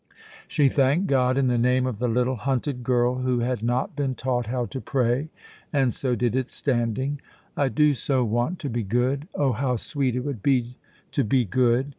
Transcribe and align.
She 0.47 0.67
thanked 0.67 1.05
God, 1.05 1.37
in 1.37 1.45
the 1.45 1.59
name 1.59 1.85
of 1.85 1.99
the 1.99 2.07
little 2.07 2.35
hunted 2.35 2.81
girl 2.83 3.17
who 3.19 3.41
had 3.41 3.61
not 3.61 3.95
been 3.95 4.15
taught 4.15 4.47
how 4.47 4.65
to 4.65 4.81
pray, 4.81 5.29
and 5.71 5.93
so 5.93 6.15
did 6.15 6.35
it 6.35 6.49
standing. 6.49 7.21
"I 7.55 7.69
do 7.69 7.93
so 7.93 8.23
want 8.25 8.57
to 8.61 8.69
be 8.71 8.81
good; 8.81 9.27
oh, 9.35 9.51
how 9.51 9.75
sweet 9.75 10.15
it 10.15 10.21
would 10.25 10.41
be 10.41 10.75
to 11.11 11.23
be 11.23 11.45
good!" 11.45 11.89